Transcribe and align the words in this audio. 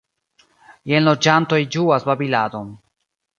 Jen 0.91 1.05
loĝantoj 1.09 1.59
ĝuas 1.77 2.09
babiladon. 2.09 2.73